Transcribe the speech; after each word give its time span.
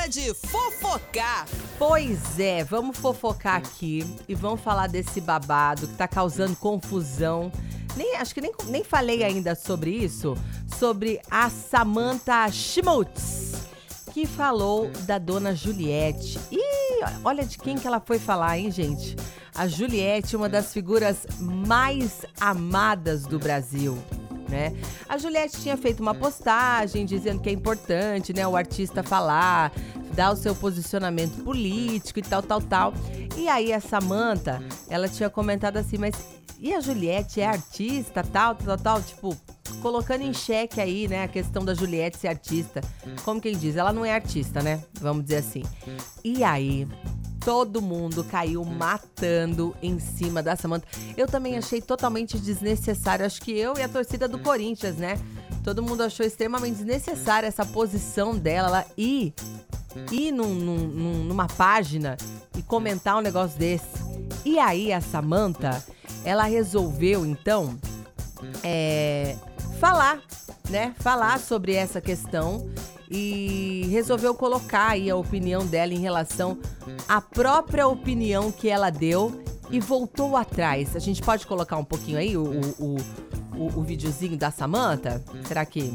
hora 0.00 0.08
de 0.08 0.32
fofocar. 0.32 1.46
Pois 1.78 2.38
é, 2.38 2.64
vamos 2.64 2.96
fofocar 2.96 3.56
aqui 3.56 4.04
e 4.26 4.34
vamos 4.34 4.60
falar 4.60 4.86
desse 4.86 5.20
babado 5.20 5.86
que 5.86 5.94
tá 5.94 6.08
causando 6.08 6.56
confusão. 6.56 7.52
Nem, 7.96 8.16
acho 8.16 8.34
que 8.34 8.40
nem, 8.40 8.52
nem 8.66 8.82
falei 8.82 9.22
ainda 9.22 9.54
sobre 9.54 9.90
isso, 9.90 10.34
sobre 10.78 11.20
a 11.30 11.50
Samantha 11.50 12.50
Schmutz, 12.50 13.52
que 14.12 14.26
falou 14.26 14.90
da 15.02 15.18
dona 15.18 15.54
Juliette. 15.54 16.38
E 16.50 17.04
olha 17.22 17.44
de 17.44 17.58
quem 17.58 17.76
que 17.76 17.86
ela 17.86 18.00
foi 18.00 18.18
falar, 18.18 18.58
hein, 18.58 18.70
gente? 18.70 19.16
A 19.54 19.66
Juliette, 19.66 20.36
uma 20.36 20.48
das 20.48 20.72
figuras 20.72 21.26
mais 21.38 22.24
amadas 22.40 23.26
do 23.26 23.38
Brasil. 23.38 23.98
Né? 24.50 24.74
A 25.08 25.16
Juliette 25.16 25.60
tinha 25.60 25.76
feito 25.76 26.00
uma 26.00 26.14
postagem 26.14 27.06
dizendo 27.06 27.40
que 27.40 27.48
é 27.48 27.52
importante, 27.52 28.32
né, 28.32 28.46
o 28.46 28.56
artista 28.56 29.02
falar, 29.02 29.72
dar 30.12 30.32
o 30.32 30.36
seu 30.36 30.54
posicionamento 30.54 31.44
político 31.44 32.18
e 32.18 32.22
tal, 32.22 32.42
tal, 32.42 32.60
tal. 32.60 32.92
E 33.36 33.48
aí 33.48 33.72
a 33.72 33.80
Samantha, 33.80 34.60
ela 34.88 35.08
tinha 35.08 35.30
comentado 35.30 35.76
assim, 35.76 35.96
mas 35.96 36.14
e 36.58 36.74
a 36.74 36.80
Juliette 36.80 37.40
é 37.40 37.46
artista, 37.46 38.22
tal, 38.22 38.54
tal, 38.54 38.76
tal, 38.76 39.02
tipo, 39.02 39.34
colocando 39.80 40.22
em 40.22 40.34
xeque 40.34 40.78
aí, 40.78 41.08
né, 41.08 41.24
a 41.24 41.28
questão 41.28 41.64
da 41.64 41.72
Juliette 41.72 42.18
ser 42.18 42.28
artista. 42.28 42.82
Como 43.24 43.40
quem 43.40 43.56
diz, 43.56 43.76
ela 43.76 43.94
não 43.94 44.04
é 44.04 44.12
artista, 44.12 44.60
né? 44.60 44.82
Vamos 45.00 45.22
dizer 45.22 45.36
assim. 45.36 45.62
E 46.22 46.44
aí, 46.44 46.86
todo 47.40 47.80
mundo 47.80 48.22
caiu 48.22 48.64
matando 48.64 49.74
em 49.82 49.98
cima 49.98 50.42
da 50.42 50.54
Samantha. 50.54 50.86
Eu 51.16 51.26
também 51.26 51.56
achei 51.56 51.80
totalmente 51.80 52.38
desnecessário. 52.38 53.24
Acho 53.24 53.40
que 53.40 53.50
eu 53.52 53.74
e 53.76 53.82
a 53.82 53.88
torcida 53.88 54.28
do 54.28 54.38
Corinthians, 54.38 54.96
né? 54.96 55.18
Todo 55.64 55.82
mundo 55.82 56.02
achou 56.02 56.24
extremamente 56.24 56.76
desnecessária 56.76 57.46
essa 57.46 57.64
posição 57.64 58.36
dela 58.36 58.68
ela 58.68 58.86
ir, 58.96 59.34
ir 60.10 60.32
num, 60.32 60.54
num, 60.54 61.24
numa 61.24 61.46
página 61.46 62.16
e 62.56 62.62
comentar 62.62 63.16
um 63.16 63.20
negócio 63.20 63.58
desse. 63.58 63.86
E 64.44 64.58
aí 64.58 64.92
a 64.92 65.00
Samantha, 65.00 65.84
ela 66.24 66.44
resolveu 66.44 67.26
então 67.26 67.76
é, 68.62 69.36
falar, 69.78 70.20
né? 70.68 70.94
Falar 71.00 71.38
sobre 71.38 71.74
essa 71.74 72.00
questão 72.00 72.70
e 73.10 73.88
resolveu 73.90 74.32
colocar 74.34 74.90
aí 74.90 75.10
a 75.10 75.16
opinião 75.16 75.66
dela 75.66 75.92
em 75.92 75.98
relação 75.98 76.58
à 77.08 77.20
própria 77.20 77.88
opinião 77.88 78.52
que 78.52 78.68
ela 78.68 78.88
deu 78.88 79.42
e 79.68 79.80
voltou 79.80 80.36
atrás. 80.36 80.94
A 80.94 81.00
gente 81.00 81.20
pode 81.20 81.46
colocar 81.46 81.76
um 81.76 81.84
pouquinho 81.84 82.18
aí 82.18 82.36
o, 82.36 82.44
o, 82.44 82.96
o, 83.56 83.80
o 83.80 83.82
videozinho 83.82 84.36
da 84.36 84.50
Samantha? 84.50 85.22
Será 85.44 85.64
que, 85.64 85.92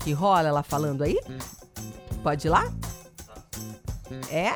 que 0.00 0.12
rola 0.12 0.48
ela 0.48 0.62
falando 0.62 1.02
aí? 1.02 1.18
Pode 2.22 2.46
ir 2.46 2.50
lá? 2.50 2.72
É? 4.30 4.50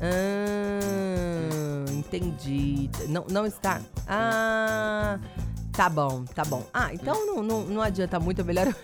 Ah, 0.00 1.84
entendi. 1.92 2.88
Não, 3.08 3.24
não 3.28 3.44
está. 3.44 3.80
Ah, 4.06 5.18
tá 5.72 5.88
bom, 5.88 6.24
tá 6.24 6.44
bom. 6.44 6.64
Ah, 6.72 6.94
então 6.94 7.26
não, 7.26 7.42
não, 7.42 7.62
não 7.62 7.82
adianta 7.82 8.20
muito, 8.20 8.40
é 8.40 8.44
melhor. 8.44 8.74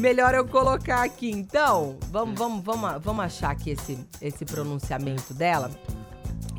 Melhor 0.00 0.34
eu 0.34 0.46
colocar 0.48 1.02
aqui, 1.02 1.30
então. 1.30 1.98
Vamos, 2.10 2.38
vamos, 2.38 2.64
vamos, 2.64 3.02
vamos 3.02 3.22
achar 3.22 3.50
aqui 3.50 3.72
esse, 3.72 3.98
esse 4.22 4.46
pronunciamento 4.46 5.34
dela. 5.34 5.70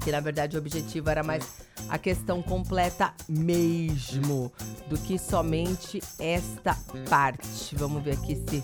Que 0.03 0.11
na 0.11 0.19
verdade 0.19 0.55
o 0.55 0.59
objetivo 0.59 1.09
era 1.09 1.23
mais 1.23 1.43
a 1.89 1.97
questão 1.97 2.39
completa 2.43 3.11
mesmo 3.27 4.51
do 4.87 4.95
que 4.95 5.17
somente 5.17 6.03
esta 6.19 6.77
parte. 7.09 7.75
Vamos 7.75 8.03
ver 8.03 8.11
aqui 8.13 8.35
se. 8.47 8.63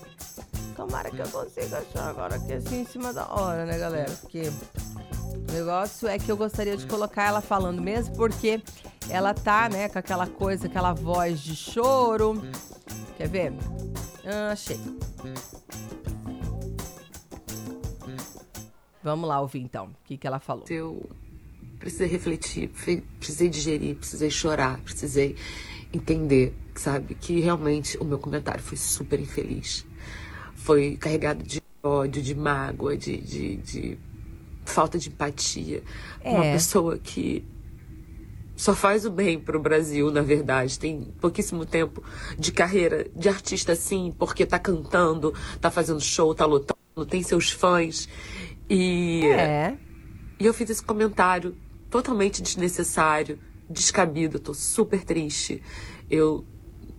Tomara 0.76 1.10
que 1.10 1.20
eu 1.20 1.28
consiga 1.30 1.80
achar 1.80 2.10
agora 2.10 2.36
aqui 2.36 2.54
assim 2.54 2.82
em 2.82 2.86
cima 2.86 3.12
da 3.12 3.28
hora, 3.34 3.66
né, 3.66 3.80
galera? 3.80 4.12
Porque 4.22 4.52
o 5.24 5.52
negócio 5.54 6.08
é 6.08 6.20
que 6.20 6.32
eu 6.32 6.38
gostaria 6.38 6.78
de 6.78 6.86
colocar 6.86 7.24
ela 7.24 7.42
falando 7.42 7.82
mesmo, 7.82 8.16
porque 8.16 8.62
ela 9.10 9.34
tá, 9.34 9.70
né, 9.70 9.90
com 9.90 9.98
aquela 9.98 10.28
coisa, 10.28 10.68
aquela 10.68 10.94
voz 10.94 11.40
de 11.40 11.56
choro. 11.56 12.44
Quer 13.18 13.28
ver? 13.28 13.54
Ah, 14.30 14.52
achei. 14.52 14.78
Vamos 19.02 19.30
lá 19.30 19.40
ouvir 19.40 19.60
então 19.62 19.86
o 19.86 19.96
que, 20.04 20.18
que 20.18 20.28
ela 20.28 20.38
falou. 20.38 20.66
Eu 20.70 21.10
precisei 21.80 22.08
refletir, 22.08 22.70
precisei 23.18 23.48
digerir, 23.48 23.96
precisei 23.96 24.30
chorar, 24.30 24.80
precisei 24.82 25.38
entender, 25.94 26.54
sabe, 26.76 27.16
que 27.16 27.40
realmente 27.40 27.98
o 28.00 28.04
meu 28.04 28.20
comentário 28.20 28.62
foi 28.62 28.78
super 28.78 29.18
infeliz. 29.18 29.86
Foi 30.56 30.98
carregado 30.98 31.42
de 31.42 31.62
ódio, 31.82 32.22
de 32.22 32.36
mágoa, 32.36 32.98
de, 32.98 33.18
de, 33.18 33.56
de 33.58 33.98
falta 34.66 35.00
de 35.00 35.08
empatia. 35.08 35.82
É. 36.20 36.32
Uma 36.32 36.44
pessoa 36.44 36.98
que 36.98 37.46
só 38.58 38.76
faz 38.76 39.06
o 39.06 39.12
bem 39.12 39.40
para 39.40 39.56
o 39.56 39.62
Brasil, 39.62 40.10
na 40.12 40.22
verdade. 40.22 40.80
Tem 40.80 41.14
pouquíssimo 41.22 41.64
tempo 41.64 42.04
de 42.38 42.52
carreira 42.52 43.08
de 43.16 43.30
artista, 43.30 43.76
sim, 43.76 44.14
porque 44.18 44.48
tá 44.48 44.58
cantando, 44.58 45.32
tá 45.62 45.70
fazendo 45.70 46.02
show, 46.02 46.34
tá 46.34 46.44
lutando, 46.44 47.06
tem 47.08 47.22
seus 47.22 47.52
fãs. 47.52 48.10
E, 48.68 49.24
é. 49.28 49.78
e 50.40 50.46
eu 50.46 50.54
fiz 50.56 50.72
esse 50.72 50.84
comentário 50.84 51.56
totalmente 51.88 52.42
desnecessário, 52.42 53.40
descabido, 53.70 54.40
tô 54.40 54.56
super 54.56 55.04
triste. 55.04 55.62
Eu 56.10 56.44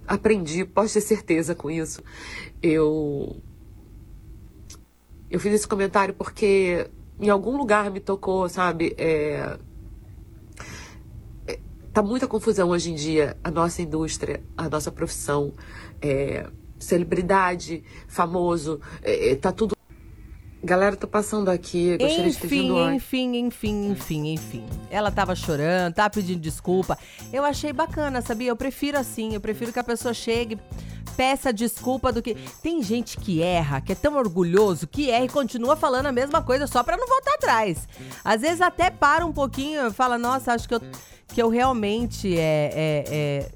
aprendi, 0.07 0.65
pode 0.65 0.93
ter 0.93 1.01
certeza 1.01 1.57
com 1.57 1.69
isso. 1.69 2.03
Eu 2.63 3.43
eu 5.29 5.41
fiz 5.41 5.53
esse 5.53 5.69
comentário 5.69 6.15
porque 6.15 6.89
em 7.21 7.29
algum 7.29 7.57
lugar 7.57 7.91
me 7.91 7.99
tocou, 7.99 8.49
sabe? 8.49 8.95
É, 8.97 9.59
Tá 11.99 12.03
muita 12.05 12.29
confusão 12.29 12.69
hoje 12.69 12.93
em 12.93 12.95
dia, 12.95 13.37
a 13.43 13.51
nossa 13.51 13.83
indústria, 13.83 14.41
a 14.57 14.69
nossa 14.69 14.89
profissão, 14.93 15.53
é, 16.01 16.47
celebridade, 16.79 17.83
famoso, 18.07 18.81
é, 19.03 19.31
é 19.31 19.35
tá 19.35 19.51
tudo. 19.51 19.75
Galera, 20.63 20.95
tô 20.95 21.09
passando 21.09 21.49
aqui, 21.49 21.99
gostaria 21.99 22.29
enfim, 22.29 22.47
de 22.47 22.73
ter. 22.73 22.95
Enfim, 22.95 23.37
enfim, 23.39 23.91
enfim, 23.91 24.33
enfim. 24.33 24.65
Ela 24.89 25.11
tava 25.11 25.35
chorando, 25.35 25.93
tá 25.93 26.09
pedindo 26.09 26.39
desculpa. 26.39 26.97
Eu 27.33 27.45
achei 27.45 27.73
bacana, 27.73 28.23
sabia? 28.23 28.51
Eu 28.51 28.57
prefiro 28.57 28.97
assim, 28.97 29.35
eu 29.35 29.41
prefiro 29.41 29.73
que 29.73 29.81
a 29.81 29.85
pessoa 29.85 30.15
chegue, 30.15 30.57
peça 31.17 31.53
desculpa 31.53 32.13
do 32.13 32.23
que. 32.23 32.37
Tem 32.63 32.81
gente 32.81 33.17
que 33.17 33.43
erra, 33.43 33.81
que 33.81 33.91
é 33.91 33.97
tão 33.97 34.15
orgulhoso, 34.15 34.87
que 34.87 35.11
erra 35.11 35.25
e 35.25 35.29
continua 35.29 35.75
falando 35.75 36.07
a 36.07 36.13
mesma 36.13 36.43
coisa 36.43 36.69
só 36.69 36.85
pra 36.85 36.97
não 36.97 37.09
voltar 37.09 37.35
atrás. 37.35 37.89
Às 38.25 38.43
vezes 38.43 38.61
até 38.61 38.89
para 38.89 39.27
um 39.27 39.33
pouquinho 39.33 39.89
e 39.89 39.93
fala, 39.93 40.17
nossa, 40.17 40.53
acho 40.53 40.69
que 40.69 40.77
eu 40.77 40.81
que 41.39 41.43
eu 41.43 41.49
realmente 41.49 42.37
é, 42.37 42.73
é, 42.75 43.05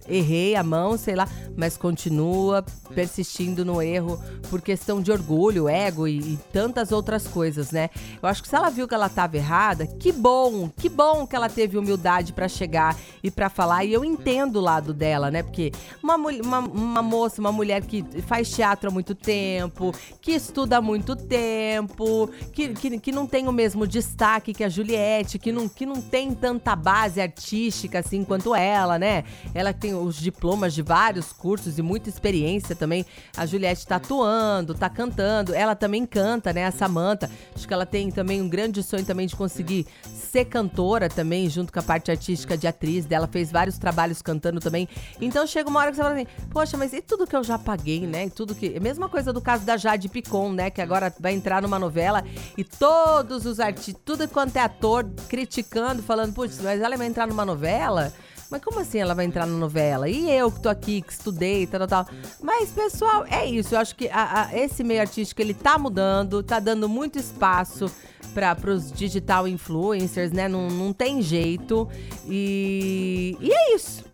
é, 0.09 0.17
errei 0.17 0.55
a 0.55 0.63
mão, 0.63 0.97
sei 0.97 1.17
lá, 1.17 1.29
mas 1.57 1.77
continua 1.77 2.65
persistindo 2.95 3.65
no 3.65 3.81
erro 3.81 4.23
por 4.49 4.61
questão 4.61 5.01
de 5.01 5.11
orgulho, 5.11 5.69
ego 5.69 6.07
e, 6.07 6.19
e, 6.19 6.39
tantas 6.53 6.93
outras 6.93 7.27
coisas, 7.27 7.71
né? 7.71 7.91
Eu 8.23 8.29
acho 8.29 8.43
que 8.43 8.49
se 8.49 8.55
ela 8.55 8.71
viu 8.71 8.87
que 8.87 8.95
ela 8.95 9.07
estava 9.07 9.37
errada, 9.37 9.87
que 9.87 10.13
bom, 10.13 10.69
que 10.77 10.89
bom 10.89 11.27
que 11.27 11.35
ela 11.35 11.49
teve 11.49 11.79
humildade 11.79 12.33
para 12.33 12.49
chegar 12.49 12.97
e 13.23 13.31
para 13.31 13.49
falar. 13.49 13.85
E 13.85 13.93
eu 13.93 14.05
entendo 14.05 14.57
o 14.57 14.61
lado 14.61 14.93
dela, 14.93 15.31
né? 15.31 15.43
Porque 15.43 15.73
uma, 16.03 16.17
uma, 16.17 16.59
uma 16.59 17.03
moça, 17.03 17.41
uma 17.41 17.53
mulher 17.53 17.85
que 17.85 18.05
faz 18.23 18.51
teatro 18.51 18.91
há 18.91 18.93
muito 18.93 19.15
tempo, 19.15 19.95
que 20.21 20.33
estuda 20.33 20.79
há 20.79 20.83
muito 20.83 21.17
tempo, 21.17 22.29
que, 22.53 22.71
que, 22.71 22.99
que 22.99 23.13
não 23.13 23.27
tem 23.27 23.49
o 23.49 23.53
mesmo 23.53 23.87
destaque 23.87 24.53
que 24.53 24.65
a 24.65 24.69
Juliette, 24.69 25.39
que 25.39 25.53
não, 25.53 25.69
que 25.69 25.87
não 25.87 26.01
tem 26.01 26.35
tanta 26.35 26.77
base 26.77 27.21
artística 27.21 27.99
assim 28.01 28.25
quanto 28.25 28.55
ela, 28.55 28.99
né? 28.99 29.25
Ela 29.55 29.73
tem 29.73 29.95
os 29.95 30.17
diplomas 30.17 30.75
de 30.75 30.83
vários 30.83 31.33
cursos 31.43 31.77
e 31.77 31.83
muita 31.83 32.09
experiência 32.09 32.77
também. 32.77 33.05
A 33.37 33.45
Juliette 33.45 33.85
tá 33.85 33.97
atuando, 33.97 34.75
tá 34.75 34.89
cantando. 34.89 35.53
Ela 35.53 35.75
também 35.75 36.07
canta, 36.07 36.53
né? 36.53 36.65
A 36.65 36.71
Samantha. 36.71 37.29
Acho 37.53 37.67
que 37.67 37.75
ela 37.75 37.85
tem 37.85 38.13
também 38.13 38.41
um 38.41 38.49
grande 38.49 38.81
sonho 38.81 39.05
também 39.05 39.27
de 39.27 39.35
conseguir 39.35 39.85
ser 40.15 40.45
cantora 40.45 41.09
também, 41.09 41.51
junto 41.51 41.73
com 41.73 41.81
a 41.81 41.83
parte 41.83 42.13
artística 42.13 42.57
de 42.57 42.69
atriz 42.69 43.05
dela. 43.05 43.27
Fez 43.27 43.51
vários 43.51 43.77
trabalhos 43.77 44.23
cantando 44.23 44.61
também. 44.61 44.89
Então 45.21 45.45
chega 45.45 45.69
uma 45.69 45.81
hora 45.81 45.91
que 45.91 45.97
você 45.97 46.03
fala 46.03 46.15
assim: 46.15 46.27
Poxa, 46.49 46.77
mas 46.77 46.93
e 46.93 47.03
tudo 47.03 47.27
que 47.27 47.35
eu 47.35 47.43
já 47.43 47.59
paguei, 47.59 48.07
né? 48.07 48.27
E 48.27 48.31
tudo 48.31 48.55
que. 48.55 48.79
Mesma 48.79 49.09
coisa 49.09 49.33
do 49.33 49.41
caso 49.41 49.65
da 49.65 49.77
Jade 49.77 50.09
Picon, 50.09 50.53
né? 50.53 50.71
Que 50.71 50.81
agora 50.81 51.13
vai 51.19 51.33
entrar 51.33 51.61
numa 51.61 51.79
novela 51.79 52.25
e 52.57 52.63
todos 52.63 53.47
os 53.47 53.59
artistas, 53.59 54.01
tudo 54.05 54.29
quanto 54.29 54.57
é 54.57 54.61
ator 54.61 55.05
criticando, 55.29 56.05
falando, 56.05 56.33
putz, 56.33 56.61
mas 56.61 56.81
ela 56.81 56.97
vai 56.97 57.09
entrar 57.09 57.27
numa 57.27 57.45
novela? 57.45 58.13
Mas 58.53 58.63
como 58.63 58.81
assim 58.81 58.99
ela 58.99 59.15
vai 59.15 59.25
entrar 59.25 59.47
na 59.47 59.57
novela? 59.57 60.11
E 60.11 60.31
eu 60.31 60.53
que 60.53 60.61
tô 60.61 60.69
aqui, 60.69 61.01
que 61.01 61.11
estudei, 61.11 61.67
tal, 61.67 61.89
tal, 61.89 62.05
tal. 62.05 62.15
Mas, 62.43 62.69
pessoal, 62.69 63.25
é 63.31 63.47
isso. 63.47 63.75
Eu 63.75 63.79
acho 63.79 63.97
que 63.97 64.11
a, 64.11 64.43
a, 64.43 64.59
esse 64.59 64.85
meio 64.85 65.01
artístico, 65.01 65.41
ele 65.41 65.55
tá 65.55 65.79
mudando, 65.79 66.43
tá 66.43 66.61
dando 66.61 66.87
muito 66.87 67.19
espaço 67.19 67.91
para 68.35 68.71
os 68.71 68.93
digital 68.93 69.49
influencers, 69.49 70.33
né? 70.33 70.49
Não, 70.49 70.69
não 70.69 70.93
tem 70.93 71.23
jeito. 71.23 71.89
E, 72.29 73.39
e 73.41 73.51
é 73.51 73.75
isso. 73.75 74.05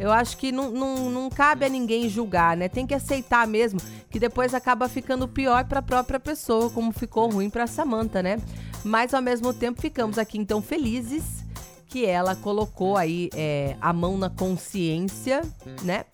Eu 0.00 0.10
acho 0.10 0.36
que 0.36 0.50
não, 0.50 0.72
não, 0.72 1.08
não 1.08 1.30
cabe 1.30 1.64
a 1.64 1.68
ninguém 1.68 2.08
julgar, 2.08 2.56
né? 2.56 2.68
Tem 2.68 2.88
que 2.88 2.92
aceitar 2.92 3.46
mesmo, 3.46 3.78
que 4.10 4.18
depois 4.18 4.52
acaba 4.52 4.88
ficando 4.88 5.28
pior 5.28 5.64
para 5.64 5.78
a 5.78 5.82
própria 5.82 6.18
pessoa, 6.18 6.70
como 6.70 6.90
ficou 6.90 7.30
ruim 7.30 7.48
para 7.48 7.68
Samantha, 7.68 8.20
né? 8.20 8.38
Mas 8.82 9.14
ao 9.14 9.22
mesmo 9.22 9.54
tempo 9.54 9.80
ficamos 9.80 10.18
aqui 10.18 10.38
então 10.38 10.60
felizes 10.60 11.45
que 11.88 12.04
ela 12.04 12.34
colocou 12.34 12.96
aí 12.96 13.30
é, 13.34 13.76
a 13.80 13.92
mão 13.92 14.18
na 14.18 14.28
consciência, 14.28 15.42
né? 15.82 16.04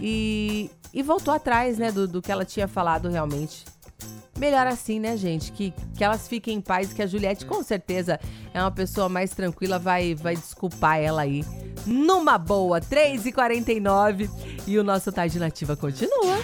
E, 0.00 0.70
e 0.92 1.02
voltou 1.02 1.32
atrás, 1.32 1.78
né, 1.78 1.92
do, 1.92 2.06
do 2.06 2.20
que 2.20 2.30
ela 2.30 2.44
tinha 2.44 2.66
falado 2.66 3.08
realmente. 3.08 3.64
Melhor 4.36 4.66
assim, 4.66 4.98
né, 4.98 5.16
gente? 5.16 5.52
Que, 5.52 5.72
que 5.96 6.02
elas 6.02 6.26
fiquem 6.26 6.56
em 6.56 6.60
paz, 6.60 6.92
que 6.92 7.00
a 7.00 7.06
Juliette 7.06 7.46
com 7.46 7.62
certeza 7.62 8.18
é 8.52 8.60
uma 8.60 8.70
pessoa 8.70 9.08
mais 9.08 9.30
tranquila, 9.30 9.78
vai, 9.78 10.14
vai 10.14 10.34
desculpar 10.34 10.98
ela 10.98 11.22
aí. 11.22 11.44
Numa 11.86 12.36
boa, 12.36 12.80
3h49 12.80 14.28
e 14.66 14.78
o 14.78 14.82
nosso 14.82 15.12
Tarde 15.12 15.38
Nativa 15.38 15.76
continua. 15.76 16.38